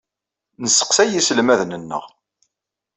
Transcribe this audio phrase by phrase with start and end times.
[0.61, 2.03] Nesseqsay iselmaden-nneɣ.